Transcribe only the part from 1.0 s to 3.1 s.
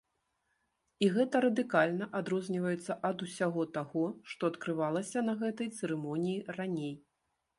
І гэта радыкальна адрозніваецца